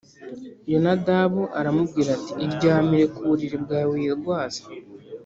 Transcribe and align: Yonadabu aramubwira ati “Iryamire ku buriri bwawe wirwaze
Yonadabu 0.71 1.41
aramubwira 1.59 2.09
ati 2.17 2.33
“Iryamire 2.45 3.05
ku 3.15 3.19
buriri 3.29 3.57
bwawe 3.63 3.93
wirwaze 4.01 4.61